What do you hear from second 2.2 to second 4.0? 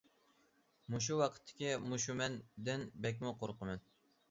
مەن» دىن بەكمۇ قورقىمەن.